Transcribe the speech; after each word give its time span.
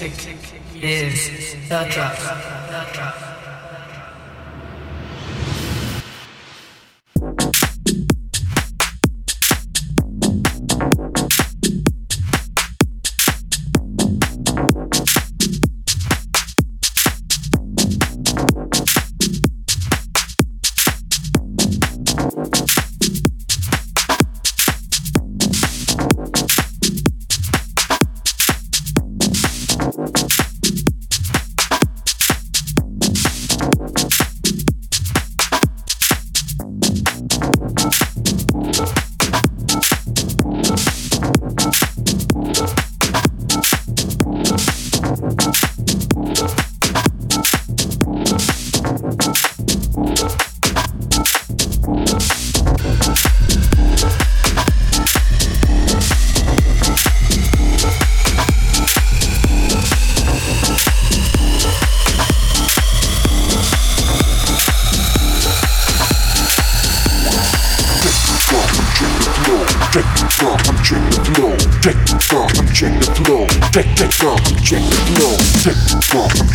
music 0.00 0.38
is 0.80 1.68
the 1.68 1.84
drug. 1.90 3.27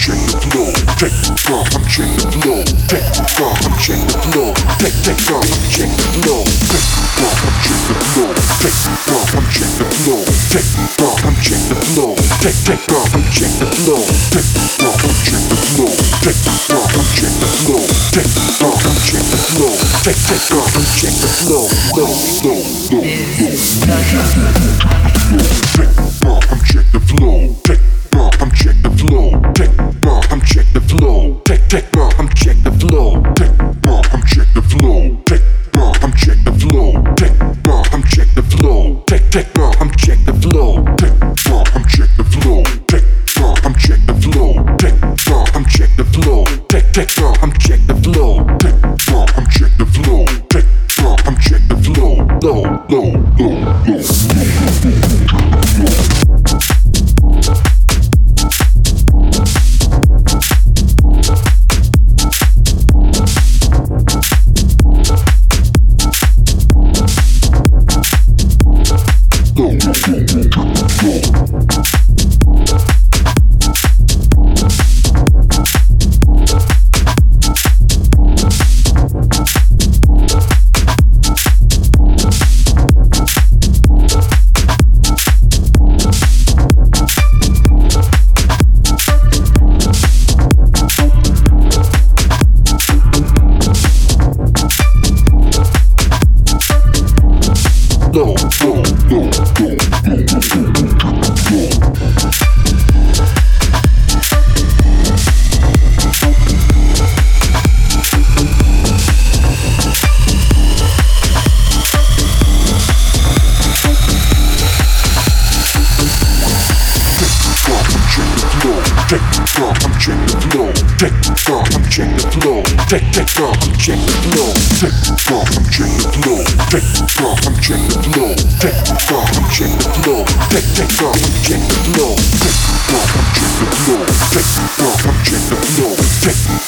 punching 0.03 0.35
it 0.35 0.43
low, 0.51 0.67
take 0.99 1.15
the 1.23 1.31
punching 1.47 2.11
it 2.19 2.35
low, 2.43 2.59
take 2.91 3.07
the 3.15 3.23
punching 3.39 4.03
it 4.03 4.19
low, 4.35 4.51
take 4.75 4.99
the 4.99 5.15
punching 5.15 5.95
it 5.95 6.27
low, 6.27 6.43
take 6.43 6.83
the 6.83 7.07
punching 7.23 7.87
it 7.87 8.03
low, 8.11 8.35
take 8.59 8.75
the 8.83 8.91
punching 9.07 9.79
it 9.79 9.95
low, 10.03 10.19
take 10.51 10.67
the 10.75 10.83
punching 10.99 11.71
it 11.71 11.87
low, 11.95 12.11
take 12.43 12.59
the 12.67 12.75
punching 12.83 13.47
it 13.47 13.79
low, 13.87 14.03
take 14.27 14.51
the 14.51 14.67
punching 14.83 15.39
it 15.39 15.63
low, 15.79 15.95
take 16.19 16.35
the 16.35 16.51
punching 16.67 17.39
it 17.39 17.63
low, 17.63 17.87
take 18.11 18.27
the 18.27 18.59
punching 18.59 19.23
it 19.23 19.55
low, 19.55 19.71
take 20.03 20.19
the 20.19 20.35
punching 20.51 21.15
it 21.15 21.47
low, 21.47 21.63
low, 21.95 22.11
low, 22.43 22.59
low, 22.91 22.99
low, 22.99 23.07
low, 23.07 23.63
low, 23.63 24.27
low, 24.27 24.59
low, 25.31 25.47
take 25.71 25.95
the 25.95 26.11
punching 26.19 26.91
it 26.91 27.07
low. 27.23 27.62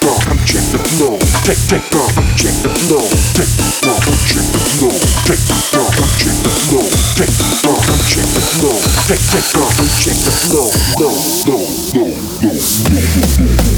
off, 0.07 0.27
I'm 0.29 0.37
check 0.45 0.63
the 0.71 0.77
flow. 0.77 1.17
Take 1.45 1.61
take 1.67 1.95
off, 1.95 2.17
I'm 2.17 2.29
check 2.35 2.53
the 2.61 2.69
flow. 2.85 3.05
Take 3.33 3.49
off, 3.85 4.05
I'm 4.05 4.17
check 4.25 4.45
the 4.53 4.59
flow. 4.77 4.97
Take 5.25 5.45
off, 5.49 5.97
I'm 5.97 6.09
check 6.19 6.37
the 6.45 6.51
flow. 6.65 6.85
Take 7.15 7.33
off, 7.65 7.89
I'm 7.89 8.01
check 8.05 8.27
the 8.33 8.41
flow. 8.55 8.77
Take 9.09 9.25
take 9.33 9.55
off, 9.57 9.79
I'm 9.79 9.89
check 10.01 10.17
the 10.25 10.31
flow. 10.45 10.69
No 11.01 11.09
no 11.45 11.57
no 11.93 12.05
no 12.41 12.45
no 12.45 13.01
no 13.15 13.73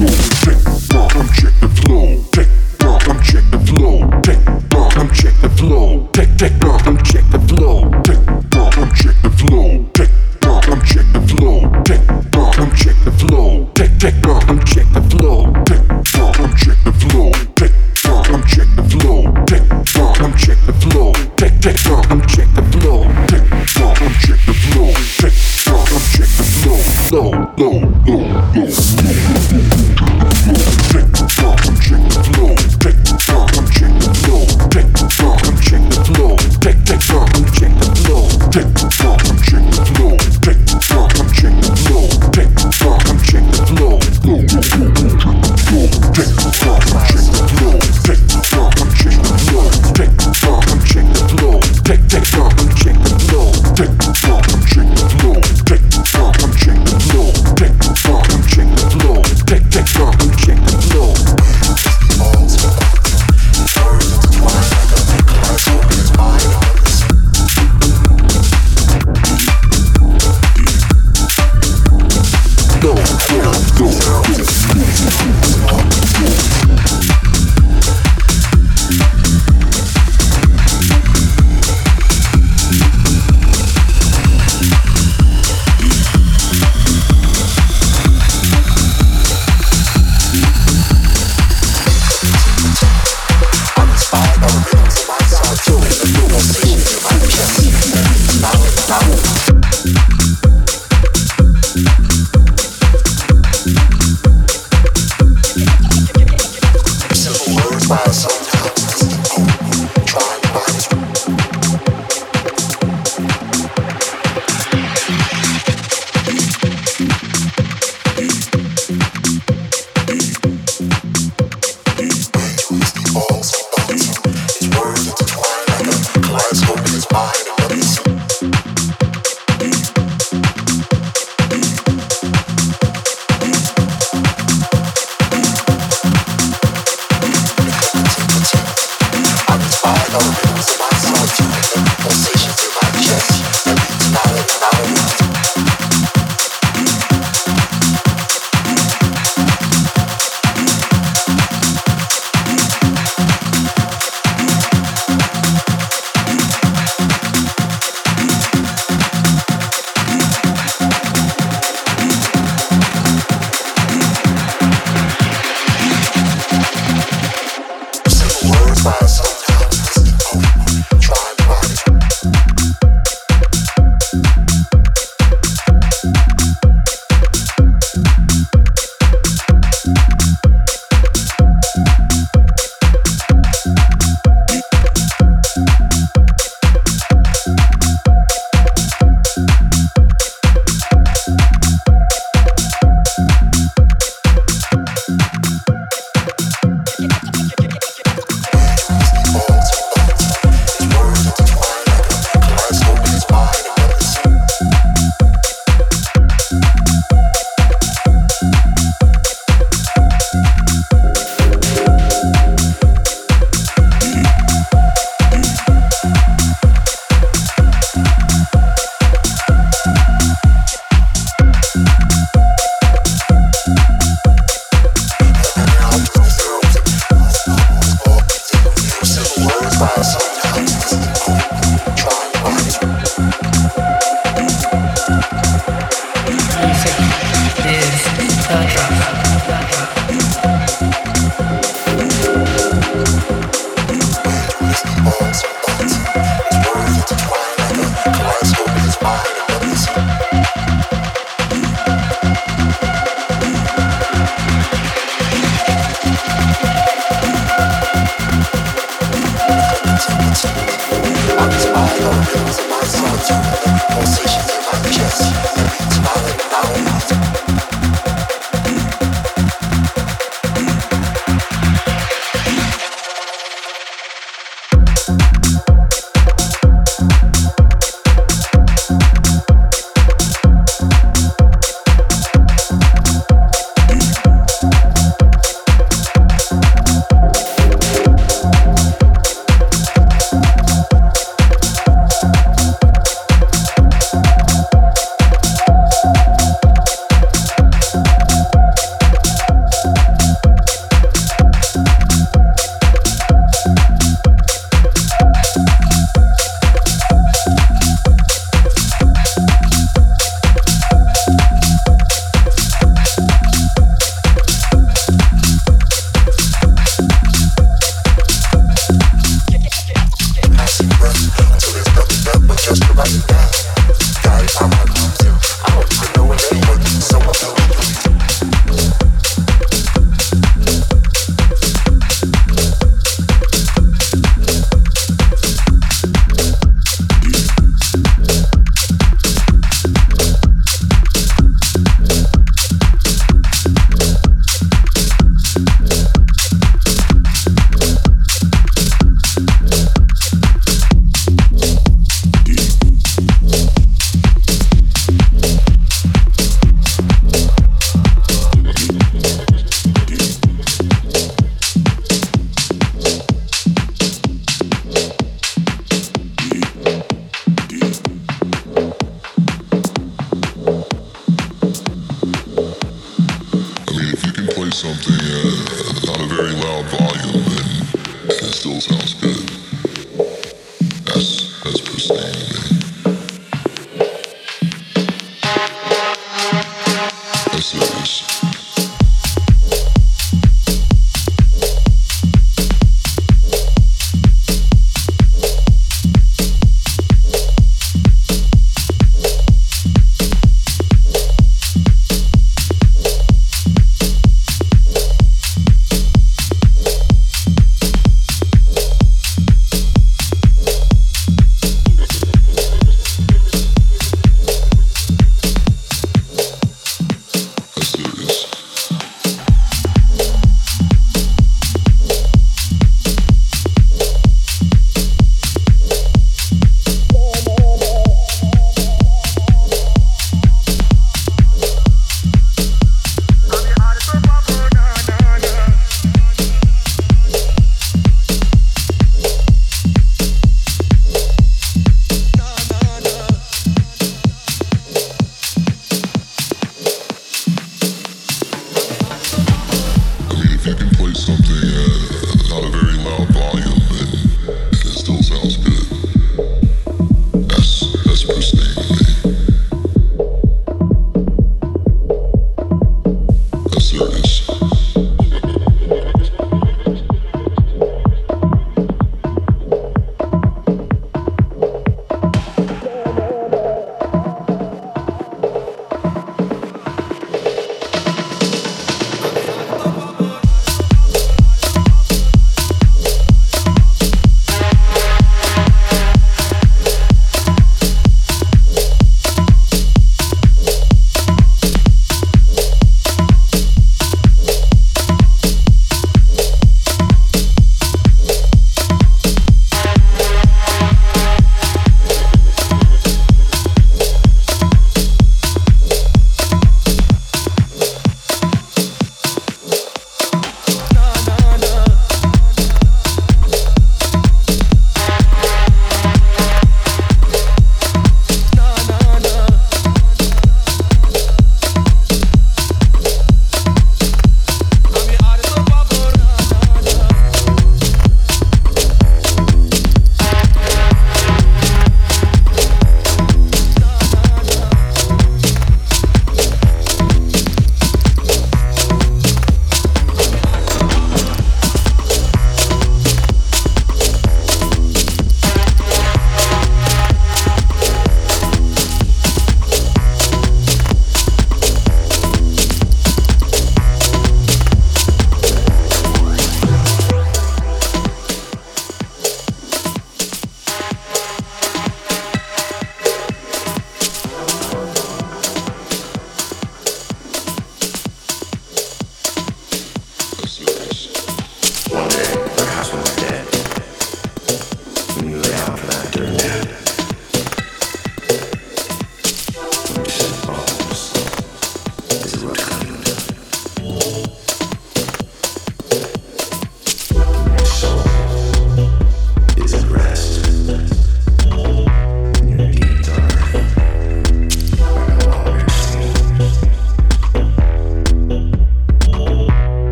no. 0.00 0.10
Take 0.42 0.62
off, 0.94 1.16
I'm 1.16 1.28
check 1.34 1.54
the 1.60 1.68
flow. 1.68 2.06
Take 2.32 2.50
off, 2.84 3.08
I'm 3.08 3.18
check 3.22 3.44
the 3.50 3.58
flow. 3.58 3.96
Take 4.22 4.74
off, 4.74 4.96
I'm 4.96 5.10
check 5.12 5.34
the 5.40 5.50
flow. 5.50 6.08
Take 6.12 6.36
take 6.36 6.64
off, 6.64 6.86
I'm 6.86 7.02
check 7.02 7.24
the 7.30 7.38
flow. 7.38 7.89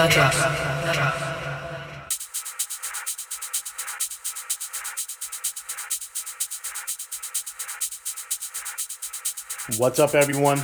The 0.00 0.08
drug. 0.08 0.32
What's 9.76 9.98
up, 9.98 10.14
everyone? 10.14 10.60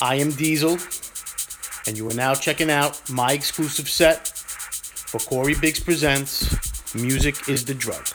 I 0.00 0.14
am 0.14 0.32
Diezel, 0.32 0.78
and 1.86 1.98
you 1.98 2.08
are 2.08 2.14
now 2.14 2.32
checking 2.34 2.70
out 2.70 3.02
my 3.10 3.32
exclusive 3.32 3.90
set 3.90 4.28
for 4.28 5.18
Corey 5.18 5.54
Biggs 5.54 5.80
Presents 5.80 6.94
Music 6.94 7.50
is 7.50 7.66
the 7.66 7.74
Drug. 7.74 8.11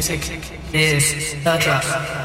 Music 0.00 0.40
is 0.72 1.34
the 1.44 1.58
drug. 1.58 2.19